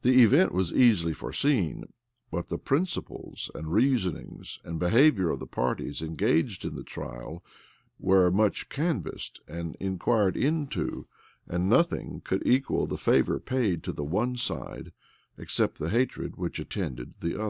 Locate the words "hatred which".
15.90-16.58